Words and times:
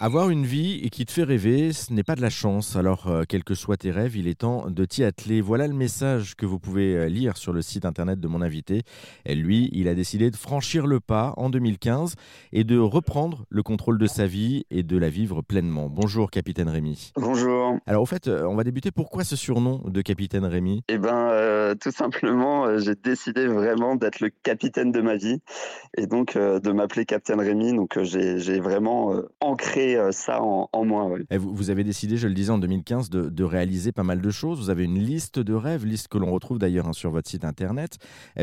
Avoir 0.00 0.28
une 0.28 0.44
vie 0.44 0.90
qui 0.90 1.06
te 1.06 1.12
fait 1.12 1.22
rêver, 1.22 1.72
ce 1.72 1.92
n'est 1.92 2.02
pas 2.02 2.16
de 2.16 2.20
la 2.20 2.28
chance. 2.28 2.74
Alors, 2.74 3.06
euh, 3.06 3.22
quels 3.28 3.44
que 3.44 3.54
soient 3.54 3.76
tes 3.76 3.92
rêves, 3.92 4.16
il 4.16 4.26
est 4.26 4.40
temps 4.40 4.68
de 4.68 4.84
t'y 4.84 5.04
atteler. 5.04 5.40
Voilà 5.40 5.68
le 5.68 5.72
message 5.72 6.34
que 6.34 6.46
vous 6.46 6.58
pouvez 6.58 6.96
euh, 6.96 7.06
lire 7.06 7.36
sur 7.36 7.52
le 7.52 7.62
site 7.62 7.84
internet 7.84 8.18
de 8.18 8.26
mon 8.26 8.42
invité. 8.42 8.82
Et 9.24 9.36
lui, 9.36 9.70
il 9.72 9.86
a 9.86 9.94
décidé 9.94 10.32
de 10.32 10.36
franchir 10.36 10.88
le 10.88 10.98
pas 10.98 11.32
en 11.36 11.48
2015 11.48 12.16
et 12.52 12.64
de 12.64 12.76
reprendre 12.76 13.44
le 13.50 13.62
contrôle 13.62 13.96
de 13.98 14.06
sa 14.08 14.26
vie 14.26 14.64
et 14.72 14.82
de 14.82 14.98
la 14.98 15.08
vivre 15.08 15.42
pleinement. 15.42 15.88
Bonjour, 15.88 16.28
capitaine 16.28 16.68
Rémi. 16.68 17.12
Bonjour. 17.14 17.78
Alors, 17.86 18.02
au 18.02 18.06
fait, 18.06 18.26
euh, 18.26 18.48
on 18.48 18.56
va 18.56 18.64
débuter. 18.64 18.90
Pourquoi 18.90 19.22
ce 19.22 19.36
surnom 19.36 19.80
de 19.84 20.02
capitaine 20.02 20.44
Rémi 20.44 20.82
Eh 20.88 20.98
ben, 20.98 21.28
euh, 21.30 21.76
tout 21.76 21.92
simplement, 21.92 22.66
euh, 22.66 22.78
j'ai 22.78 22.96
décidé 22.96 23.46
vraiment 23.46 23.94
d'être 23.94 24.18
le 24.18 24.30
capitaine 24.42 24.90
de 24.90 25.00
ma 25.00 25.14
vie 25.14 25.40
et 25.96 26.08
donc 26.08 26.36
de 26.36 26.72
m'appeler 26.72 27.04
Capitaine 27.04 27.40
Rémi. 27.40 27.74
Donc, 27.74 27.96
j'ai 28.02 28.40
j'ai 28.40 28.58
vraiment 28.58 29.14
ancré 29.40 29.83
euh, 29.96 30.10
ça 30.12 30.42
en, 30.42 30.68
en 30.72 30.84
moi. 30.84 31.06
ouais. 31.06 31.36
Vous, 31.36 31.54
vous 31.54 31.70
avez 31.70 31.84
décidé, 31.84 32.16
je 32.16 32.28
le 32.28 32.34
disais 32.34 32.50
en 32.50 32.58
2015, 32.58 33.10
de, 33.10 33.28
de 33.28 33.44
réaliser 33.44 33.92
pas 33.92 34.02
mal 34.02 34.20
de 34.20 34.30
choses. 34.30 34.58
Vous 34.58 34.70
avez 34.70 34.84
une 34.84 34.98
liste 34.98 35.38
de 35.38 35.54
rêves, 35.54 35.84
liste 35.84 36.08
que 36.08 36.18
l'on 36.18 36.30
retrouve 36.32 36.58
d'ailleurs 36.58 36.88
hein, 36.88 36.92
sur 36.92 37.10
votre 37.10 37.28
site 37.28 37.44
internet. 37.44 37.98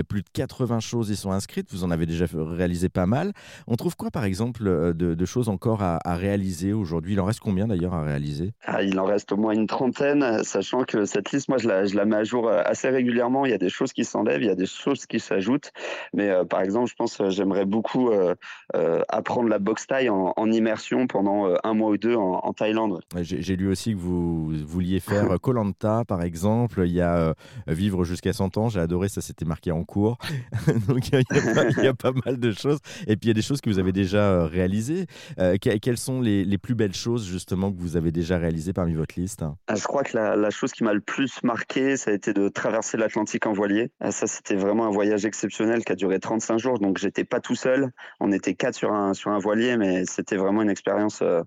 Plus 0.08 0.22
de 0.22 0.30
80 0.34 0.80
choses 0.80 1.09
y 1.09 1.16
sont 1.16 1.32
inscrites. 1.32 1.68
Vous 1.72 1.84
en 1.84 1.91
avez 1.91 2.05
déjà 2.05 2.26
réalisé 2.34 2.90
pas 2.90 3.05
mal. 3.05 3.34
On 3.68 3.76
trouve 3.76 3.96
quoi, 3.96 4.12
par 4.12 4.26
exemple, 4.26 4.68
euh, 4.68 4.94
de, 4.94 5.13
de 5.16 5.26
choses 5.26 5.49
encore 5.49 5.82
à, 5.82 5.99
à 6.04 6.16
réaliser 6.16 6.73
aujourd'hui? 6.73 7.13
Il 7.13 7.20
en 7.20 7.26
reste 7.26 7.40
combien 7.40 7.68
d'ailleurs 7.68 7.94
à 7.94 8.04
réaliser? 8.04 8.54
Ah, 8.66 8.84
il 8.84 8.99
en 8.99 9.05
reste 9.05 9.32
au 9.32 9.38
moins 9.38 9.54
une 9.54 9.68
trentaine, 9.68 10.44
sachant 10.44 10.84
que 10.84 11.05
cette 11.05 11.32
liste, 11.32 11.49
moi, 11.49 11.58
je 11.58 11.68
la, 11.68 11.85
je 11.85 11.96
la 11.96 12.05
mets 12.05 12.18
à 12.18 12.23
jour 12.23 12.48
euh, 12.48 12.62
assez 12.66 12.90
régulièrement. 12.90 13.46
Il 13.46 13.52
y 13.52 13.55
a 13.55 13.58
des 13.58 13.70
choses 13.70 13.94
qui 13.94 14.05
s'enlèvent, 14.05 14.41
il 14.41 14.48
y 14.48 14.52
a 14.52 14.55
des 14.55 14.66
choses 14.66 15.05
qui 15.05 15.20
s'ajoutent. 15.20 15.71
Mais 16.13 16.30
euh, 16.30 16.44
par 16.46 16.62
exemple, 16.62 16.90
je 16.90 16.96
pense 16.96 17.18
que 17.18 17.30
j'aimerais 17.30 17.66
beaucoup 17.66 18.10
euh, 18.10 18.35
euh, 18.76 19.02
apprendre 19.10 19.49
la 19.49 19.60
boxe 19.60 19.88
taille 19.88 20.10
en, 20.10 20.34
en 20.35 20.52
immersion 20.52 21.08
pendant 21.08 21.30
euh, 21.48 21.55
un 21.63 21.73
mois 21.73 21.90
ou 21.91 21.98
deux 21.98 22.16
en, 22.16 22.40
en 22.44 22.53
Thaïlande. 22.53 22.99
J'ai 23.21 23.55
lu 23.55 23.70
aussi 23.70 23.94
que 23.94 23.98
vous 23.99 24.52
vouliez 24.66 24.99
faire 24.99 25.40
Colanta, 25.41 26.04
par 26.07 26.21
exemple. 26.23 26.82
Il 26.85 26.93
y 26.93 27.01
a 27.01 27.15
euh, 27.18 27.34
Vivre 27.68 28.04
jusqu'à 28.04 28.34
100 28.34 28.57
ans. 28.57 28.70
J'ai 28.70 28.79
adoré, 28.79 29.10
ça 29.10 29.21
c'était 29.21 29.46
marqué 29.46 29.71
en 29.71 29.84
cours. 29.84 30.18
Donc 30.88 31.07
il 31.10 31.13
y, 31.15 31.18
a- 31.18 31.70
il 31.77 31.84
y 31.84 31.88
a 31.88 31.93
pas- 31.93 32.12
mal 32.26 32.38
de 32.40 32.51
choses. 32.51 32.79
Et 33.07 33.15
puis 33.15 33.26
il 33.26 33.27
y 33.29 33.32
a 33.32 33.34
des 33.34 33.41
choses 33.41 33.62
que 33.62 33.70
vous 33.70 33.79
avez 33.79 33.91
déjà 33.93 34.18
euh, 34.32 34.46
réalisées. 34.46 35.05
Euh, 35.40 35.57
que- 35.57 35.77
quelles 35.77 35.98
sont 35.98 36.21
les, 36.21 36.43
les 36.43 36.57
plus 36.57 36.76
belles 36.76 36.93
choses 36.96 37.26
justement 37.26 37.71
que 37.71 37.77
vous 37.79 37.95
avez 37.95 38.12
déjà 38.12 38.38
réalisées 38.38 38.73
parmi 38.73 38.93
votre 38.93 39.20
liste? 39.20 39.43
Ah, 39.68 39.76
Je 39.76 39.84
crois 39.84 40.04
que 40.04 40.16
la, 40.18 40.35
la 40.35 40.49
chose 40.49 40.71
qui 40.73 40.84
m'a 40.84 40.93
le 40.93 40.99
plus 41.01 41.41
marqué, 41.43 41.95
ça 41.98 42.12
a 42.12 42.13
été 42.13 42.34
de 42.34 42.49
traverser 42.49 42.98
l'Atlantique 42.98 43.45
en 43.48 43.54
voilier. 43.54 43.91
Ah, 43.99 44.12
Ça, 44.12 44.27
c'était 44.27 44.55
vraiment 44.55 44.85
un 44.88 44.91
voyage 44.91 45.26
exceptionnel 45.26 45.84
qui 45.85 45.91
a 45.91 45.95
duré 45.95 46.20
35 46.20 46.57
jours. 46.60 46.79
Donc, 46.79 46.98
j'étais 46.98 47.23
pas 47.23 47.40
tout 47.40 47.55
seul. 47.55 47.91
On 48.20 48.32
était 48.32 48.54
quatre 48.55 48.76
sur 48.76 48.91
un, 48.93 49.13
sur 49.13 49.32
un 49.32 49.40
voilier, 49.40 49.77
mais 49.77 50.05
c'était 50.05 50.35
vraiment 50.38 50.62
une 50.62 50.70
expérience 50.70 51.21
euh, 51.22 51.44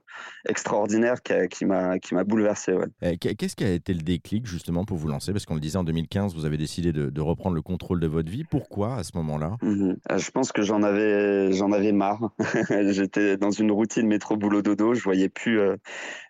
extraordinaire 0.48 1.22
qui, 1.50 1.64
m'a 1.64 1.98
qui 1.98 2.14
m'a 2.14 2.24
bouleversé. 2.24 2.72
ouais. 2.72 2.86
Euh, 3.02 3.14
qu'est- 3.20 3.34
Qu'est-ce 3.34 3.56
qui 3.56 3.64
a 3.64 3.70
été 3.72 3.92
le 3.94 4.00
déclic 4.02 4.46
justement 4.46 4.84
pour 4.84 4.96
vous 4.96 5.08
lancer? 5.08 5.32
Parce 5.32 5.44
qu'on 5.46 5.54
le 5.54 5.60
disait 5.60 5.78
en 5.78 5.84
2015, 5.84 6.34
vous 6.34 6.44
avez 6.44 6.56
décidé 6.56 6.92
de, 6.92 7.10
de 7.10 7.20
reprendre 7.20 7.54
le 7.56 7.62
contrôle 7.62 8.00
de 8.00 8.06
votre 8.06 8.30
vie. 8.30 8.44
Pourquoi 8.44 8.96
à 8.96 9.02
ce 9.04 9.12
moment-là? 9.16 9.56
Mhm. 9.62 9.96
Euh, 10.10 10.18
Je 10.18 10.30
pense 10.30 10.52
que 10.52 10.62
j'en 10.62 10.82
avais, 10.82 11.52
j'en 11.52 11.72
avais 11.72 11.92
marre. 11.92 12.30
J'étais 12.90 13.36
dans 13.36 13.50
une 13.50 13.70
routine 13.72 14.06
métro 14.06 14.36
boulot 14.36 14.62
dodo. 14.62 14.94
Je 14.94 15.02
voyais 15.02 15.28
plus, 15.28 15.58
euh, 15.60 15.76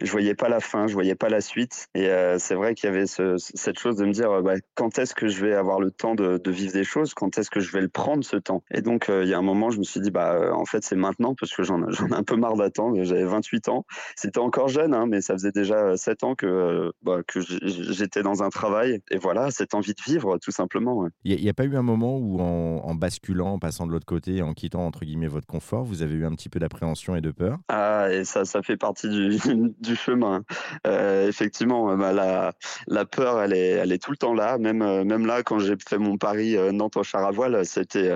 je 0.02 0.10
voyais 0.10 0.34
pas 0.34 0.48
la 0.48 0.60
fin, 0.60 0.86
je 0.86 0.94
voyais 0.94 1.14
pas 1.14 1.28
la 1.28 1.40
suite. 1.40 1.88
Et 1.94 2.08
euh, 2.08 2.38
c'est 2.38 2.54
vrai 2.54 2.74
qu'il 2.74 2.88
y 2.90 2.92
avait 2.92 3.06
ce- 3.06 3.36
cette 3.38 3.78
chose 3.78 3.96
de 3.96 4.04
me 4.04 4.12
dire, 4.12 4.42
bah, 4.42 4.54
quand 4.74 4.98
est-ce 4.98 5.14
que 5.14 5.28
je 5.28 5.44
vais 5.44 5.54
avoir 5.54 5.80
le 5.80 5.90
temps 5.90 6.14
de, 6.14 6.38
de 6.38 6.50
vivre 6.50 6.72
des 6.72 6.84
choses? 6.84 7.14
Quand 7.14 7.38
est-ce 7.38 7.50
que 7.50 7.60
je 7.60 7.70
vais 7.72 7.80
le 7.80 7.88
prendre 7.88 8.24
ce 8.24 8.36
temps? 8.36 8.62
Et 8.72 8.80
donc 8.82 9.08
euh, 9.08 9.22
il 9.24 9.28
y 9.30 9.34
a 9.34 9.38
un 9.38 9.42
moment, 9.42 9.70
je 9.70 9.78
me 9.78 9.84
suis 9.84 10.00
dit, 10.00 10.10
bah 10.10 10.50
en 10.54 10.64
fait 10.64 10.82
c'est 10.84 10.96
maintenant 10.96 11.34
parce 11.38 11.54
que 11.54 11.62
j'en, 11.62 11.88
j'en 11.90 12.08
ai 12.08 12.14
un 12.14 12.22
peu 12.22 12.36
marre 12.36 12.56
d'attendre. 12.56 13.02
J'avais 13.04 13.24
28 13.34 13.68
ans. 13.68 13.84
C'était 14.16 14.38
encore 14.38 14.68
jeune, 14.68 14.94
hein, 14.94 15.06
mais 15.06 15.20
ça 15.20 15.34
faisait 15.34 15.52
déjà 15.52 15.96
7 15.96 16.24
ans 16.24 16.34
que, 16.34 16.46
euh, 16.46 16.90
bah, 17.02 17.20
que 17.26 17.40
j'étais 17.40 18.22
dans 18.22 18.42
un 18.42 18.48
travail. 18.48 19.00
Et 19.10 19.18
voilà, 19.18 19.50
cette 19.50 19.74
envie 19.74 19.94
de 19.94 20.02
vivre, 20.06 20.38
tout 20.38 20.50
simplement. 20.50 21.06
Il 21.24 21.40
n'y 21.40 21.48
a, 21.48 21.54
pas 21.54 21.64
eu 21.64 21.76
un 21.76 21.82
moment 21.82 22.16
où 22.16 22.40
en, 22.40 22.80
en 22.84 22.94
basculant, 22.94 23.54
en 23.54 23.58
passant 23.58 23.86
de 23.86 23.92
l'autre 23.92 24.06
côté, 24.06 24.42
en 24.42 24.54
quittant 24.54 24.86
entre 24.86 25.04
guillemets 25.04 25.28
votre 25.28 25.46
confort, 25.46 25.84
vous 25.84 26.02
avez 26.02 26.14
eu 26.14 26.24
un 26.24 26.32
petit 26.32 26.48
peu 26.48 26.58
d'appréhension 26.58 27.16
et 27.16 27.20
de 27.20 27.30
peur? 27.30 27.58
Ah, 27.68 28.08
et 28.10 28.24
ça, 28.24 28.44
ça 28.44 28.62
fait 28.62 28.76
partie 28.76 29.08
du, 29.08 29.38
du 29.80 29.96
chemin. 29.96 30.42
Euh, 30.86 31.28
effectivement, 31.28 31.90
euh, 31.90 31.96
bah, 31.96 32.12
la, 32.12 32.52
la 32.86 33.04
peur, 33.04 33.40
elle 33.42 33.52
est, 33.52 33.70
elle 33.70 33.92
est 33.92 34.02
tout 34.02 34.10
le 34.10 34.16
temps 34.16 34.34
là. 34.34 34.58
Même, 34.58 34.82
euh, 34.82 35.04
même 35.04 35.26
là, 35.26 35.42
quand 35.42 35.58
j'ai 35.58 35.74
fait 35.88 35.98
mon 35.98 36.16
pari 36.16 36.56
euh, 36.56 36.72
Nantes 36.72 36.96
en 36.96 37.02
char 37.02 37.24
à 37.24 37.30
voile, 37.30 37.64
c'était, 37.64 38.12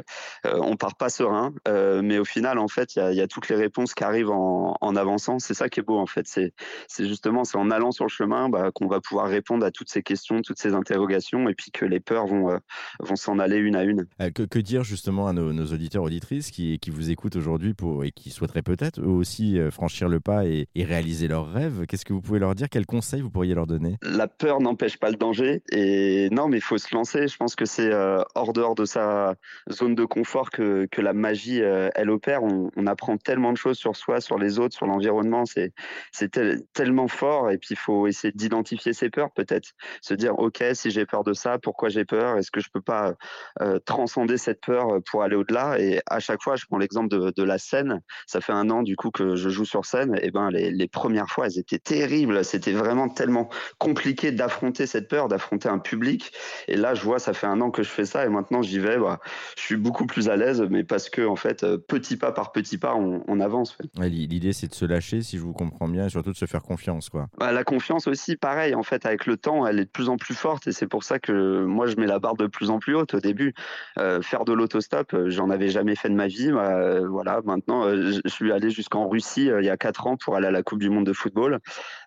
euh, 0.47 0.59
on 0.61 0.77
part 0.77 0.97
pas 0.97 1.09
serein, 1.09 1.53
euh, 1.67 2.01
mais 2.03 2.19
au 2.19 2.25
final, 2.25 2.59
en 2.59 2.69
fait, 2.69 2.97
il 2.97 2.99
y 3.01 3.03
a, 3.03 3.13
y 3.13 3.21
a 3.21 3.27
toutes 3.27 3.49
les 3.49 3.57
réponses 3.57 3.95
qui 3.95 4.05
arrivent 4.05 4.31
en, 4.31 4.77
en 4.81 4.97
avançant. 5.09 5.39
C'est 5.39 5.55
ça 5.55 5.69
qui 5.69 5.81
est 5.81 5.83
beau, 5.83 5.99
en 5.99 6.07
fait. 6.07 6.27
C'est, 6.27 6.53
justement, 6.99 7.45
c'est 7.45 7.59
en 7.59 7.71
allant 7.71 7.91
sur 7.91 8.05
le 8.05 8.11
chemin 8.11 8.49
bah, 8.49 8.71
qu'on 8.75 8.87
va 8.87 9.01
pouvoir 9.01 9.29
répondre 9.29 9.65
à 9.65 9.71
toutes 9.71 9.89
ces 9.89 10.03
questions, 10.03 10.43
toutes 10.43 10.59
ces 10.59 10.75
interrogations, 10.75 11.49
et 11.49 11.55
puis 11.55 11.71
que 11.71 11.85
les 11.85 12.01
peurs 12.01 12.27
vont, 12.27 12.51
euh, 12.51 12.59
vont 13.01 13.17
s'en 13.17 13.39
aller 13.39 13.57
une 13.57 13.77
à 13.77 13.85
une. 13.85 14.07
Euh, 14.21 14.31
que, 14.31 14.43
que 14.43 14.59
dire 14.59 14.85
justement 14.85 15.27
à 15.29 15.33
nos, 15.33 15.53
nos 15.53 15.67
auditeurs 15.67 16.03
auditrices 16.03 16.51
qui, 16.51 16.79
qui 16.79 16.91
vous 16.91 17.11
écoutent 17.11 17.37
aujourd'hui 17.37 17.75
et 18.05 18.11
qui 18.13 18.31
souhaiteraient 18.31 18.63
peut-être 18.63 19.01
eux 19.01 19.07
aussi 19.07 19.59
euh, 19.59 19.71
franchir 19.71 20.09
le 20.09 20.21
pas 20.21 20.45
et, 20.45 20.69
et 20.75 20.85
réaliser 20.85 21.29
leurs 21.29 21.51
rêves? 21.51 21.87
Qu'est-ce 21.87 22.05
que 22.05 22.13
vous 22.13 22.21
pouvez 22.21 22.39
leur 22.39 22.55
dire? 22.55 22.69
Quels 22.69 22.87
conseils 22.87 23.23
vous 23.23 23.31
pourriez 23.31 23.55
leur 23.55 23.67
donner? 23.67 23.97
La 24.03 24.29
peur 24.29 24.61
n'empêche 24.61 24.99
pas 24.99 25.11
le 25.11 25.17
danger. 25.17 25.63
Et 25.73 26.29
non, 26.31 26.49
mais 26.49 26.59
il 26.59 26.63
faut 26.63 26.79
se 26.79 26.95
lancer. 26.95 27.29
Je 27.29 27.37
pense 27.37 27.57
que 27.57 27.65
c'est 27.65 27.93
euh, 27.93 28.23
hors 28.35 28.53
dehors 28.53 28.75
de 28.75 28.85
sa 28.85 29.35
zone 29.71 29.95
de 29.95 30.05
confort 30.05 30.51
que, 30.51 30.87
que 30.91 31.01
la 31.01 31.13
magie, 31.13 31.63
euh, 31.63 31.89
elle 31.95 32.11
opère. 32.11 32.43
On, 32.43 32.71
on 32.77 32.87
apprend 32.87 33.17
tellement 33.17 33.53
de 33.53 33.57
choses 33.57 33.79
sur 33.79 33.97
soi, 33.97 34.21
sur 34.21 34.39
les 34.39 34.59
autres, 34.59 34.77
sur 34.77 34.87
l'environnement. 34.87 34.98
C'est 35.47 35.73
c'est 36.13 36.31
tel- 36.31 36.63
tellement 36.73 37.09
fort. 37.09 37.51
Et 37.51 37.59
puis, 37.59 37.71
il 37.73 37.79
faut 37.79 38.07
essayer 38.07 38.33
d'identifier 38.33 38.93
ses 38.93 39.11
peurs, 39.11 39.31
peut-être. 39.33 39.71
Se 40.03 40.15
dire, 40.15 40.39
OK, 40.39 40.63
si 40.75 40.91
j'ai 40.91 41.07
peur 41.07 41.25
de 41.25 41.33
ça, 41.33 41.59
pourquoi 41.59 41.89
j'ai 41.89 42.05
peur? 42.05 42.39
Est-ce 42.39 42.51
que 42.51 42.61
je 42.61 42.69
peux 42.73 42.81
pas 42.81 43.15
euh, 43.61 43.79
transcender 43.85 44.37
cette 44.37 44.61
peur 44.61 44.99
pour 45.11 45.23
aller 45.23 45.37
au-delà? 45.37 45.79
Et 45.81 46.01
à 46.07 46.21
chaque 46.21 46.43
fois, 46.43 46.57
je 46.57 46.67
prends 46.67 46.79
l'exemple 46.79 47.09
de, 47.09 47.43
la 47.43 47.59
scène. 47.59 48.01
Ça 48.27 48.41
fait 48.41 48.53
un 48.53 48.69
an, 48.71 48.83
du 48.83 48.97
coup, 48.97 49.11
que 49.11 49.37
je 49.37 49.49
joue 49.49 49.65
sur 49.65 49.85
scène. 49.85 50.19
Et 50.23 50.31
ben, 50.31 50.51
les, 50.51 50.71
les 50.71 50.89
premières 50.89 51.29
fois, 51.29 51.47
elles 51.47 51.59
étaient 51.59 51.79
terribles. 51.79 52.45
C'était 52.45 52.73
vraiment 52.73 53.09
tellement 53.09 53.49
compliqué 53.79 54.33
d'affronter 54.33 54.87
cette 54.87 55.09
peur, 55.09 55.29
d'affronter 55.29 55.69
un 55.69 55.79
public. 55.79 56.33
Et 56.67 56.77
là, 56.77 56.95
je 56.95 57.03
vois, 57.03 57.19
ça 57.19 57.33
fait 57.33 57.47
un 57.47 57.61
an 57.61 57.71
que 57.71 57.83
je 57.83 57.89
fais 57.89 58.05
ça 58.05 58.25
et 58.25 58.29
maintenant 58.29 58.63
j'y 58.63 58.79
vais. 58.79 58.99
Bah, 58.99 59.21
je 59.57 59.63
suis 59.63 59.77
beaucoup 59.77 60.07
plus 60.07 60.29
à 60.29 60.37
l'aise, 60.37 60.65
mais 60.71 60.85
parce 60.85 61.09
que 61.09 61.27
en 61.27 61.37
fait, 61.37 61.65
euh, 61.65 61.79
petit 61.79 62.17
pas 62.17 62.33
par 62.33 62.53
petit 62.53 62.79
pas, 62.79 62.95
on, 62.95 63.41
avance. 63.41 63.79
L'idée 64.01 64.53
c'est 64.53 64.67
de 64.67 64.75
se 64.75 64.85
lâcher, 64.89 65.23
si 65.23 65.37
je 65.39 65.43
vous 65.43 65.53
comprends 65.53 65.89
bien, 65.89 66.07
et 66.07 66.09
surtout 66.09 66.33
de 66.33 66.37
se 66.37 66.47
faire 66.47 66.63
confiance. 66.63 67.09
quoi. 67.09 67.27
Bah, 67.39 67.53
la 67.53 67.65
confiance 67.65 68.07
aussi, 68.09 68.37
pareil. 68.37 68.75
En 68.75 68.83
fait, 68.83 69.07
avec 69.07 69.27
le 69.27 69.37
temps, 69.37 69.67
elle 69.67 69.79
est 69.79 69.85
de 69.85 69.91
plus 69.91 70.09
en 70.09 70.17
plus 70.17 70.35
forte 70.35 70.67
et 70.67 70.73
c'est 70.73 70.87
pour 70.87 71.05
ça 71.05 71.19
que 71.19 71.65
moi, 71.65 71.87
je 71.87 71.97
mets 71.97 72.07
la 72.07 72.19
barre 72.19 72.37
de 72.37 72.47
plus 72.47 72.71
en 72.71 72.79
plus 72.79 72.95
haute 72.95 73.15
au 73.15 73.21
début. 73.21 73.55
Euh, 73.99 74.21
faire 74.23 74.45
de 74.45 74.53
l'autostop, 74.53 75.13
euh, 75.15 75.31
j'en 75.31 75.51
avais 75.51 75.69
jamais 75.69 75.95
fait 75.95 76.09
de 76.09 76.15
ma 76.15 76.27
vie. 76.27 76.51
Bah, 76.53 76.77
euh, 76.79 77.07
voilà, 77.09 77.41
maintenant, 77.45 77.89
je 77.89 78.21
suis 78.27 78.53
allé 78.53 78.71
jusqu'en 78.71 79.09
Russie 79.09 79.51
il 79.59 79.65
y 79.65 79.71
a 79.71 79.77
quatre 79.77 80.07
ans 80.07 80.17
pour 80.17 80.37
aller 80.37 80.47
à 80.47 80.51
la 80.51 80.63
Coupe 80.63 80.79
du 80.81 80.91
Monde 80.91 81.07
de 81.07 81.13
football 81.13 81.59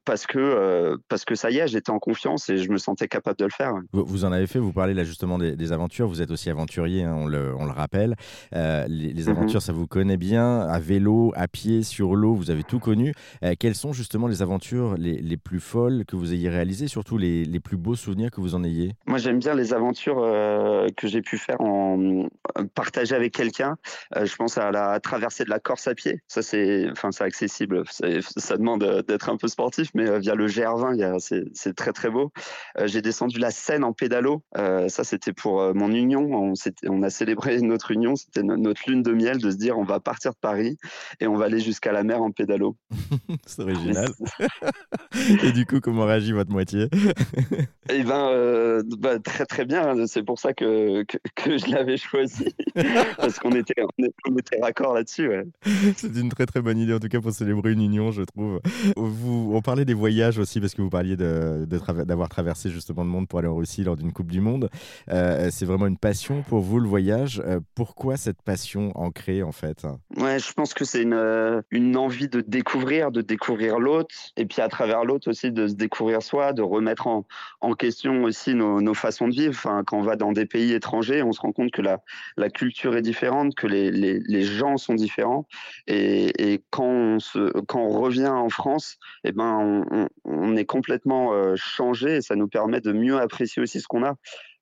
parce 0.06 0.26
que 0.26 0.98
parce 1.10 1.26
que 1.26 1.36
ça 1.36 1.52
y 1.52 1.58
est, 1.60 1.68
j'étais 1.68 1.92
en 1.92 2.00
confiance 2.00 2.50
et 2.50 2.58
je 2.58 2.70
me 2.72 2.78
sentais 2.78 3.08
capable 3.08 3.38
de 3.38 3.46
le 3.46 3.52
faire. 3.52 3.74
Vous, 3.94 4.04
vous 4.06 4.26
en 4.26 4.32
avez 4.32 4.48
fait, 4.48 4.60
vous 4.60 4.74
parlez 4.74 4.94
là 4.94 5.04
justement 5.04 5.38
des, 5.38 5.56
des 5.56 5.72
aventures, 5.72 6.08
vous 6.08 6.22
êtes 6.22 6.32
aussi 6.32 6.50
aventurier, 6.50 7.04
hein, 7.04 7.16
on, 7.18 7.28
le, 7.28 7.54
on 7.56 7.66
le 7.66 7.72
rappelle. 7.72 8.16
Euh, 8.56 8.86
les, 8.88 9.14
les 9.14 9.24
Mhm. 9.26 9.38
aventures, 9.38 9.62
ça 9.62 9.72
vous 9.74 9.86
connaît 9.88 10.18
bien, 10.18 10.62
à 10.62 10.80
vélo, 10.80 11.32
à 11.36 11.48
pied, 11.48 11.84
sur 11.84 12.16
l'eau, 12.16 12.34
vous 12.34 12.50
avez 12.52 12.64
tout 12.72 12.80
connu. 12.80 13.14
Euh, 13.44 13.54
quelles 13.60 13.76
sont 13.76 13.92
justement 13.92 14.28
les 14.28 14.42
aventures 14.42 14.96
les, 14.98 15.36
plus 15.36 15.60
folles 15.60 16.06
que 16.06 16.16
vous 16.16 16.34
ayez 16.34 16.48
réalisées, 16.48 16.88
surtout 16.88 17.18
les, 17.18 17.60
plus 17.60 17.76
beaux 17.76 17.96
souvenirs 17.96 18.32
que 18.32 18.40
vous 18.40 18.56
en 18.56 18.64
ayez? 18.64 18.94
Moi, 19.06 19.18
j'aime 19.18 19.40
bien 19.40 19.56
les 19.56 19.74
aventures 19.74 20.20
euh, 20.20 20.88
que 20.96 21.08
j'ai 21.08 21.22
pu 21.22 21.38
faire 21.38 21.60
en 21.60 22.00
euh, 22.00 22.64
partager 22.74 23.14
avec 23.14 23.34
quelqu'un. 23.34 23.76
Je 24.16 24.34
pense 24.38 24.58
à 24.58 24.72
la 24.72 25.02
traversée 25.02 25.44
de 25.44 25.50
la 25.50 25.60
Corse 25.60 25.88
à 25.88 25.96
pied. 25.96 26.22
Ça, 26.28 26.42
c'est, 26.42 26.88
accessible. 27.20 27.84
Ça 28.38 28.58
demande 28.58 29.04
d'être 29.06 29.30
un 29.30 29.36
peu 29.36 29.50
sportif, 29.50 29.90
mais 29.94 30.20
via 30.20 30.34
le 30.34 30.48
GR20, 30.48 30.94
il 30.94 31.00
y 31.00 31.04
a- 31.04 31.18
c'est, 31.20 31.76
très 31.76 31.92
très 31.92 32.10
beau. 32.10 32.32
J'ai 32.86 33.02
descendu 33.02 33.38
la 33.38 33.52
Seine 33.52 33.84
en 33.84 33.92
pédalo. 33.92 34.44
Ça, 34.56 35.04
c'était 35.04 35.34
pour 35.34 35.76
mon 35.76 35.92
union. 35.92 36.54
On, 36.88 37.04
a 37.04 37.10
célébré 37.10 37.60
notre 37.62 37.92
union. 37.92 38.16
C'était 38.16 38.44
no- 38.44 38.56
notre 38.56 38.90
lune 38.90 39.04
de 39.04 39.12
miel 39.12 39.40
de 39.40 39.52
se 39.52 39.58
dire, 39.58 39.78
on 39.78 39.84
va 39.84 40.00
partir 40.00 40.32
de 40.32 40.38
Paris 40.38 40.78
et 41.20 41.28
on 41.28 41.36
va 41.36 41.46
aller 41.46 41.60
jusqu'à 41.60 41.92
la 41.92 42.04
mer 42.04 42.22
en 42.22 42.32
pédalo. 42.32 42.51
C'est 43.46 43.62
original. 43.62 44.10
et 45.44 45.52
du 45.52 45.66
coup, 45.66 45.80
comment 45.80 46.06
réagit 46.06 46.32
votre 46.32 46.52
moitié? 46.52 46.88
Eh 47.90 48.04
ben, 48.04 48.30
euh, 48.30 48.84
bah, 49.00 49.20
très 49.20 49.46
très 49.46 49.66
bien. 49.66 50.08
C'est 50.08 50.24
pour 50.24 50.40
ça 50.40 50.54
que, 50.54 51.04
que, 51.04 51.18
que 51.36 51.58
je 51.58 51.68
l'avais 51.68 51.98
choisi 51.98 52.54
parce 53.18 53.40
qu'on 53.40 53.52
était 53.52 53.74
on 54.28 54.38
était, 54.38 54.60
raccord 54.62 54.94
là-dessus. 54.94 55.28
Ouais. 55.28 55.48
C'est 55.96 56.16
une 56.16 56.30
très 56.30 56.46
très 56.46 56.62
bonne 56.62 56.78
idée 56.78 56.94
en 56.94 57.00
tout 57.00 57.08
cas 57.08 57.22
pour 57.22 57.32
célébrer 57.32 57.72
une 57.72 57.82
union, 57.82 58.12
je 58.12 58.24
trouve. 58.24 58.60
Vous, 58.96 59.52
on 59.54 59.62
parlait 59.62 59.86
des 59.86 59.94
voyages 59.94 60.40
aussi, 60.40 60.60
parce 60.60 60.74
que 60.74 60.82
vous 60.82 60.90
parliez 60.90 61.16
d'avoir 61.16 61.94
de, 61.96 62.04
d'avoir 62.04 62.30
traversé 62.30 62.70
justement 62.70 63.04
le 63.04 63.10
monde 63.10 63.28
pour 63.28 63.40
aller 63.40 63.48
en 63.48 63.56
Russie 63.56 63.84
lors 63.84 63.96
d'une 63.96 64.12
Coupe 64.12 64.32
du 64.32 64.42
Monde. 64.42 64.70
Euh, 65.10 65.50
c'est 65.52 65.66
vraiment 65.66 65.88
une 65.88 65.98
passion 65.98 66.44
pour 66.44 66.60
vous, 66.60 66.80
le 66.80 66.88
voyage. 66.88 67.42
Euh, 67.46 67.60
pourquoi 67.76 68.18
cette 68.18 68.42
passion 68.42 68.92
ancrée, 68.96 69.44
en 69.44 69.52
fait? 69.52 69.86
Ouais, 70.18 70.40
je 70.40 70.54
pense 70.54 70.74
que 70.74 70.86
c'est 70.86 71.02
une, 71.02 71.64
une 71.72 71.98
envie 71.98 72.28
de 72.28 72.41
découvrir, 72.48 73.12
de 73.12 73.22
découvrir 73.22 73.80
l'autre, 73.80 74.14
et 74.38 74.46
puis 74.46 74.62
à 74.62 74.68
travers 74.68 75.06
l'autre 75.06 75.30
aussi 75.30 75.52
de 75.52 75.68
se 75.68 75.74
découvrir 75.74 76.22
soi, 76.22 76.54
de 76.54 76.62
remettre 76.62 77.08
en, 77.08 77.26
question 77.74 78.24
aussi 78.24 78.54
nos, 78.54 78.94
façons 78.94 79.28
de 79.28 79.34
vivre. 79.34 79.60
Quand 79.86 79.98
on 79.98 80.02
va 80.02 80.16
dans 80.16 80.32
des 80.32 80.46
pays 80.46 80.74
étrangers, 80.74 81.24
on 81.24 81.32
se 81.32 81.42
rend 81.42 81.52
compte 81.52 81.72
que 81.72 81.82
la, 81.82 82.50
culture 82.50 82.96
est 82.96 83.02
différente, 83.02 83.56
que 83.56 83.68
les, 83.68 84.44
gens 84.44 84.78
sont 84.78 84.96
différents. 84.96 85.48
Et, 85.88 86.62
quand, 86.70 87.18
on 87.74 87.90
revient 87.90 88.28
en 88.28 88.50
France, 88.50 88.98
eh 89.24 89.32
ben, 89.32 89.86
on, 90.26 90.56
est 90.56 90.66
complètement 90.66 91.56
changé 91.56 92.18
et 92.18 92.22
ça 92.22 92.36
nous 92.36 92.48
permet 92.48 92.82
de 92.82 92.92
mieux 92.92 93.18
apprécier 93.18 93.62
aussi 93.62 93.80
ce 93.80 93.88
qu'on 93.88 94.04
a. 94.04 94.16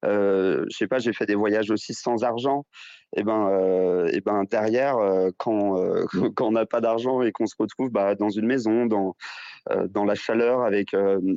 Euh, 0.06 0.66
je 0.70 0.78
sais 0.78 0.88
pas, 0.88 1.00
j'ai 1.00 1.14
fait 1.14 1.26
des 1.26 1.36
voyages 1.36 1.72
aussi 1.72 1.94
sans 1.94 2.24
argent. 2.24 2.66
Et 3.16 3.24
ben, 3.24 3.50
euh, 3.50 4.10
et 4.14 4.22
ben 4.22 4.44
derrière, 4.50 4.98
euh, 4.98 5.30
quand, 5.38 5.78
euh, 5.78 6.06
quand 6.36 6.48
on 6.48 6.52
n'a 6.52 6.66
pas 6.66 6.82
d'argent 6.82 7.22
et 7.22 7.32
qu'on 7.32 7.48
se 7.48 7.56
retrouve 7.58 7.90
bah, 7.90 8.16
dans 8.16 8.30
une 8.30 8.46
maison, 8.46 8.86
dans, 8.86 9.16
dans 9.90 10.06
la 10.06 10.16
chaleur 10.16 10.64
avec, 10.64 10.96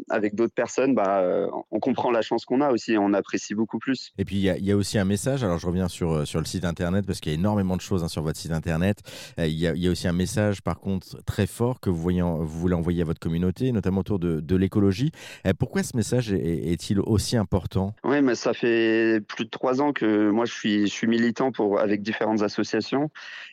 avec 0.08 0.34
d'autres 0.34 0.54
personnes, 0.54 0.94
bah, 0.94 1.22
on 1.70 1.80
comprend 1.80 2.10
la 2.10 2.22
chance 2.22 2.44
qu'on 2.44 2.60
a 2.60 2.70
aussi 2.70 2.92
et 2.92 2.98
on 2.98 3.12
apprécie 3.12 3.54
beaucoup 3.54 3.78
plus. 3.78 4.12
Et 4.16 4.24
puis 4.24 4.36
il 4.36 4.42
y, 4.42 4.64
y, 4.64 4.72
a 4.72 4.76
aussi 4.76 4.96
un 4.96 5.04
message. 5.04 5.44
Alors 5.44 5.58
je 5.58 5.66
reviens 5.66 5.88
sur, 5.88 6.26
sur 6.26 6.38
le 6.38 6.46
site 6.46 6.64
internet 6.64 7.04
parce 7.04 7.20
qu'il 7.20 7.32
y 7.32 7.34
a 7.34 7.38
énormément 7.38 7.76
de 7.76 7.82
choses 7.82 8.02
hein, 8.04 8.08
sur 8.08 8.22
votre 8.22 8.38
site 8.38 8.52
internet. 8.52 8.98
Il 9.38 9.48
y, 9.48 9.66
a, 9.66 9.74
y, 9.74 9.86
a, 9.86 9.90
aussi 9.90 10.08
un 10.08 10.12
message 10.12 10.62
par 10.62 10.78
contre 10.78 11.22
très 11.24 11.46
fort 11.46 11.80
que 11.80 11.90
vous, 11.90 12.00
voyez, 12.00 12.22
vous 12.22 12.46
voulez 12.46 12.74
envoyer 12.74 13.02
à 13.02 13.04
votre 13.04 13.20
communauté, 13.20 13.70
notamment 13.72 14.00
autour 14.00 14.18
de, 14.18 14.40
de 14.40 14.56
l'écologie. 14.56 15.10
pourquoi 15.58 15.82
ce 15.82 15.96
message 15.96 16.32
est-il 16.32 17.00
aussi 17.00 17.36
important? 17.36 17.94
Oui, 18.04 18.22
mais 18.22 18.34
ça 18.34 18.54
fait 18.54 19.20
plus 19.26 19.44
de 19.44 19.50
trois 19.50 19.82
ans 19.82 19.92
que 19.92 20.30
moi 20.30 20.46
je 20.46 20.52
suis, 20.52 20.86
je 20.86 20.92
suis 20.92 21.06
militant 21.06 21.52
pour 21.52 21.61
avec 21.78 22.02
différentes 22.02 22.42
associations. 22.42 23.10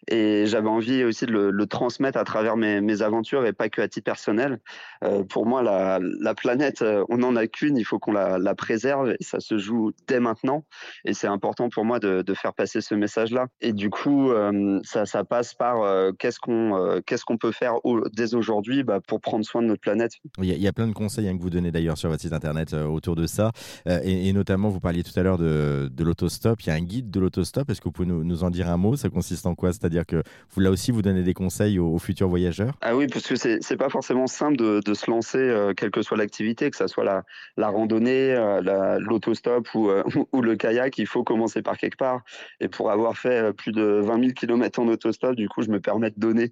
Et 0.08 0.46
j'avais 0.46 0.70
envie 0.70 1.04
aussi 1.04 1.26
de 1.26 1.32
le, 1.32 1.66
transmettre 1.68 2.18
à 2.18 2.24
travers 2.24 2.58
mes, 2.58 3.02
aventures 3.02 3.46
et 3.46 3.54
pas 3.54 3.70
que 3.70 3.82
à 3.82 3.88
titre 3.88 4.06
personnel. 4.06 4.60
Euh, 5.04 5.24
pour 5.24 5.46
moi, 5.46 5.62
la, 5.62 6.00
la, 6.02 6.34
planète, 6.34 6.82
euh, 6.82 7.06
on 7.10 7.18
n'en 7.18 7.36
a 7.36 7.48
qu'une, 7.48 7.78
il 7.78 7.84
faut 7.84 8.00
qu'on 8.00 8.12
la, 8.12 8.56
préserve 8.56 9.12
et 9.12 9.24
ça 9.24 9.40
se 9.40 9.58
joue 9.58 9.92
dès 10.08 10.20
maintenant. 10.20 10.66
Et 11.06 11.14
c'est 11.14 11.28
important 11.28 11.70
pour 11.70 11.86
moi 11.86 12.00
de, 12.00 12.24
faire 12.34 12.54
passer 12.54 12.80
ce 12.80 12.96
message-là. 12.96 13.48
Et 13.60 13.74
du 13.74 13.90
coup, 13.90 14.32
euh, 14.32 14.80
ça, 14.84 15.24
passe 15.24 15.54
par 15.54 15.84
qu'est-ce 16.18 16.40
qu'on 16.40 17.02
qu'est-ce 17.06 17.26
qu'on 17.26 17.38
peut 17.38 17.52
faire 17.52 17.76
dès 18.14 18.34
aujourd'hui 18.34 18.84
bah, 18.84 19.00
pour 19.06 19.20
prendre 19.20 19.44
soin 19.44 19.62
de 19.62 19.68
notre 19.68 19.82
planète. 19.82 20.14
Il 20.38 20.46
y 20.46 20.68
a, 20.68 20.74
plein 20.74 20.88
de 20.88 20.94
conseils 20.94 21.28
hein, 21.28 21.38
que 21.38 21.42
vous 21.42 21.50
donnez 21.50 21.72
d'ailleurs 21.72 21.98
sur 21.98 22.10
votre 22.10 22.22
site 22.22 22.34
internet 22.34 22.74
autour 22.74 23.16
de 23.16 23.28
ça. 23.28 23.52
Et, 23.86 24.30
et, 24.30 24.34
notamment, 24.34 24.70
vous 24.70 24.80
parliez 24.80 25.04
tout 25.04 25.18
à 25.20 25.24
l'heure 25.24 25.38
de, 25.38 25.90
de 25.92 26.04
l'autostop. 26.04 26.62
Il 26.62 26.68
y 26.68 26.72
a 26.72 26.76
un 26.76 26.82
guide 26.82 27.12
de 27.12 27.20
l'autostop. 27.20 27.70
Est-ce 27.70 27.82
que 27.82 27.86
vous 27.86 27.92
pouvez 28.06 28.24
nous, 28.24 28.44
en 28.44 28.50
dire 28.50 28.70
un 28.70 28.78
mot? 28.78 28.96
Ça 28.96 29.10
consiste 29.10 29.46
en 29.46 29.56
quoi? 29.56 29.72
C'est-à-dire 29.72 30.06
que 30.06 30.24
vous, 30.52 30.62
là 30.62 30.72
aussi, 30.72 30.92
vous 30.92 31.02
donnez 31.02 31.24
des 31.24 31.34
conseils 31.34 31.80
aux, 31.80 31.98
futurs 32.00 32.30
voyageurs? 32.30 32.74
Ah 32.82 32.96
oui, 32.96 33.08
parce 33.08 33.28
que 33.28 33.36
c'est 33.36 33.78
pas 33.78 33.90
forcément 33.90 34.28
simple 34.28 34.58
de, 34.58 34.94
se 34.94 35.10
lancer, 35.10 35.38
euh, 35.38 35.74
quelle 35.74 35.92
que 35.92 36.02
soit 36.02 36.18
l'activité, 36.18 36.70
que 36.70 36.78
ce 36.78 36.88
soit 36.88 37.04
la, 37.04 37.70
randonnée, 37.70 38.34
euh, 38.34 39.00
l'autostop 39.00 39.68
ou, 39.74 39.90
euh, 39.90 40.04
ou, 40.34 40.42
le 40.42 40.56
kayak. 40.56 40.98
Il 40.98 41.08
faut 41.08 41.24
commencer 41.24 41.62
par 41.62 41.78
quelque 41.78 41.98
part. 41.98 42.22
Et 42.60 42.68
pour 42.68 42.92
avoir 42.92 43.18
fait 43.18 43.44
euh, 43.44 43.54
plus 43.54 43.72
de 43.72 44.02
20 44.04 44.20
000 44.20 44.34
km 44.34 44.80
en 44.80 44.88
autostop, 44.88 45.36
du 45.36 45.50
coup, 45.50 45.62
je 45.62 45.70
me 45.70 45.80
permets 45.80 46.12
de 46.12 46.20
donner 46.20 46.52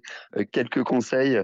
quelques 0.52 0.82
conseils 0.82 1.40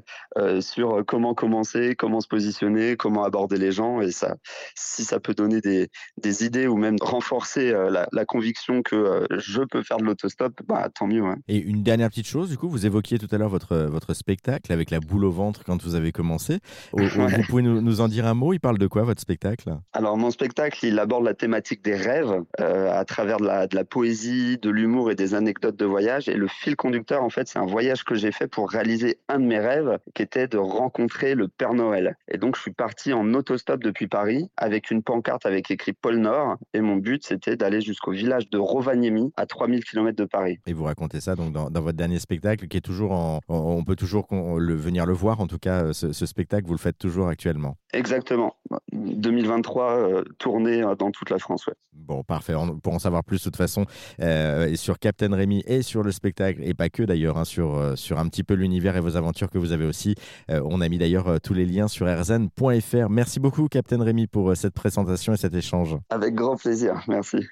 sur 0.60 1.04
comment 1.06 1.34
commencer, 1.34 1.94
comment 1.96 2.20
se 2.20 2.28
positionner, 2.28 2.96
comment 2.96 3.24
aborder 3.24 3.56
les 3.56 3.72
gens. 3.72 4.00
Et 4.00 4.10
ça, 4.10 4.36
si 4.74 5.04
ça 5.04 5.20
peut 5.20 5.34
donner 5.34 5.60
des, 5.60 5.88
des 6.18 6.44
idées 6.44 6.66
ou 6.66 6.76
même 6.76 6.96
renforcer 7.00 7.72
la, 7.72 8.06
la, 8.10 8.24
conviction 8.24 8.82
que 8.82 9.26
je 9.30 9.62
peux 9.62 9.82
faire 9.82 9.93
de 9.98 10.04
l'autostop, 10.04 10.60
bah, 10.66 10.88
tant 10.94 11.06
mieux. 11.06 11.22
Ouais. 11.22 11.34
Et 11.48 11.58
une 11.58 11.82
dernière 11.82 12.08
petite 12.08 12.26
chose, 12.26 12.50
du 12.50 12.58
coup, 12.58 12.68
vous 12.68 12.86
évoquiez 12.86 13.18
tout 13.18 13.28
à 13.30 13.38
l'heure 13.38 13.48
votre, 13.48 13.76
votre 13.76 14.14
spectacle 14.14 14.72
avec 14.72 14.90
la 14.90 15.00
boule 15.00 15.24
au 15.24 15.30
ventre 15.30 15.64
quand 15.64 15.82
vous 15.82 15.94
avez 15.94 16.12
commencé. 16.12 16.58
Ouais. 16.92 17.06
Vous 17.06 17.42
pouvez 17.48 17.62
nous, 17.62 17.80
nous, 17.80 18.00
en 18.00 18.08
dire 18.08 18.26
un 18.26 18.34
mot 18.34 18.52
Il 18.52 18.60
parle 18.60 18.78
de 18.78 18.86
quoi 18.86 19.02
votre 19.02 19.20
spectacle? 19.20 19.76
Alors, 19.92 20.16
mon 20.16 20.30
spectacle, 20.30 20.86
il 20.86 20.98
aborde 20.98 21.24
la 21.24 21.34
thématique 21.34 21.82
des 21.84 21.96
rêves 21.96 22.42
euh, 22.60 22.90
à 22.92 23.04
travers 23.04 23.38
de 23.38 23.46
la, 23.46 23.66
de 23.66 23.76
la 23.76 23.84
poésie, 23.84 24.58
de 24.58 24.70
l'humour 24.70 25.10
et 25.10 25.14
des 25.14 25.34
anecdotes 25.34 25.76
de 25.76 25.84
voyage. 25.84 26.28
Et 26.28 26.34
le 26.34 26.48
fil 26.48 26.76
conducteur, 26.76 27.22
en 27.22 27.30
fait, 27.30 27.48
c'est 27.48 27.58
un 27.58 27.66
voyage 27.66 28.04
que 28.04 28.14
j'ai 28.14 28.32
fait 28.32 28.46
pour 28.46 28.70
réaliser 28.70 29.18
un 29.28 29.38
de 29.38 29.44
mes 29.44 29.58
rêves 29.58 29.98
qui 30.14 30.22
était 30.22 30.48
de 30.48 30.58
rencontrer 30.58 31.34
le 31.34 31.48
Père 31.48 31.74
Noël. 31.74 32.16
Et 32.28 32.38
donc, 32.38 32.56
je 32.56 32.62
suis 32.62 32.72
parti 32.72 33.12
en 33.12 33.32
autostop 33.34 33.82
depuis 33.82 34.06
Paris 34.06 34.48
avec 34.56 34.90
une 34.90 35.02
pancarte 35.02 35.46
avec 35.46 35.70
écrit 35.70 35.92
Pôle 35.92 36.16
Nord. 36.16 36.56
Et 36.72 36.80
mon 36.80 36.96
but, 36.96 37.24
c'était 37.24 37.56
d'aller 37.56 37.80
jusqu'au 37.80 38.12
village 38.12 38.50
de 38.50 38.58
Rovaniemi 38.58 39.32
à 39.36 39.46
3000 39.46 39.83
km 39.84 40.16
de 40.16 40.24
Paris. 40.24 40.58
Et 40.66 40.72
vous 40.72 40.84
racontez 40.84 41.20
ça 41.20 41.34
donc 41.36 41.52
dans, 41.52 41.70
dans 41.70 41.80
votre 41.80 41.96
dernier 41.96 42.18
spectacle 42.18 42.68
qui 42.68 42.76
est 42.76 42.80
toujours 42.80 43.12
en. 43.12 43.40
On 43.48 43.84
peut 43.84 43.96
toujours 43.96 44.26
le, 44.30 44.74
venir 44.74 45.06
le 45.06 45.12
voir, 45.12 45.40
en 45.40 45.46
tout 45.46 45.58
cas, 45.58 45.92
ce, 45.92 46.12
ce 46.12 46.26
spectacle, 46.26 46.66
vous 46.66 46.74
le 46.74 46.78
faites 46.78 46.98
toujours 46.98 47.28
actuellement. 47.28 47.76
Exactement. 47.92 48.56
2023, 48.92 49.90
euh, 49.90 50.24
tournée 50.38 50.82
euh, 50.82 50.94
dans 50.94 51.10
toute 51.10 51.30
la 51.30 51.38
France. 51.38 51.66
Ouais. 51.66 51.74
Bon, 51.92 52.22
parfait. 52.22 52.54
On, 52.54 52.78
pour 52.78 52.94
en 52.94 52.98
savoir 52.98 53.24
plus, 53.24 53.38
de 53.38 53.44
toute 53.44 53.56
façon, 53.56 53.86
euh, 54.20 54.74
sur 54.76 54.98
Captain 54.98 55.34
Rémy 55.34 55.62
et 55.66 55.82
sur 55.82 56.02
le 56.02 56.12
spectacle, 56.12 56.60
et 56.62 56.74
pas 56.74 56.88
que 56.88 57.02
d'ailleurs, 57.02 57.38
hein, 57.38 57.44
sur, 57.44 57.76
euh, 57.76 57.96
sur 57.96 58.18
un 58.18 58.28
petit 58.28 58.42
peu 58.42 58.54
l'univers 58.54 58.96
et 58.96 59.00
vos 59.00 59.16
aventures 59.16 59.50
que 59.50 59.58
vous 59.58 59.72
avez 59.72 59.86
aussi. 59.86 60.14
Euh, 60.50 60.60
on 60.64 60.80
a 60.80 60.88
mis 60.88 60.98
d'ailleurs 60.98 61.28
euh, 61.28 61.38
tous 61.42 61.54
les 61.54 61.64
liens 61.64 61.88
sur 61.88 62.06
rzn.fr. 62.06 63.08
Merci 63.10 63.40
beaucoup, 63.40 63.68
Captain 63.68 64.02
Rémy, 64.02 64.26
pour 64.26 64.56
cette 64.56 64.74
présentation 64.74 65.32
et 65.32 65.36
cet 65.36 65.54
échange. 65.54 65.96
Avec 66.10 66.34
grand 66.34 66.56
plaisir. 66.56 67.02
Merci. 67.08 67.46